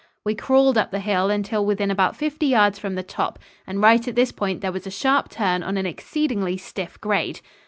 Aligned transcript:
We 0.25 0.33
crawled 0.33 0.79
up 0.79 0.89
the 0.89 0.99
hill 0.99 1.29
until 1.29 1.63
within 1.63 1.91
about 1.91 2.15
fifty 2.15 2.47
yards 2.47 2.79
from 2.79 2.95
the 2.95 3.03
top, 3.03 3.37
and 3.67 3.83
right 3.83 4.07
at 4.07 4.15
this 4.15 4.31
point 4.31 4.61
there 4.61 4.71
was 4.71 4.87
a 4.87 4.89
sharp 4.89 5.29
turn 5.29 5.61
on 5.61 5.77
an 5.77 5.85
exceedingly 5.85 6.57
stiff 6.57 6.99
grade. 6.99 7.39